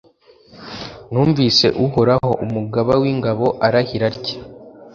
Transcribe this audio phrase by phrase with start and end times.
[1.11, 4.37] Numvise Uhoraho, Umugaba w’ingabo arahira atya: